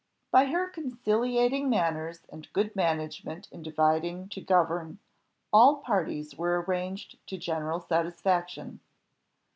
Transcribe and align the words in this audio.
By 0.31 0.45
her 0.45 0.67
conciliating 0.67 1.69
manners 1.69 2.21
and 2.29 2.51
good 2.53 2.75
management 2.75 3.47
in 3.51 3.61
dividing 3.61 4.29
to 4.29 4.41
govern, 4.41 4.97
all 5.53 5.75
parties 5.77 6.33
were 6.35 6.59
arranged 6.59 7.19
to 7.27 7.37
general 7.37 7.79
satisfaction. 7.79 8.79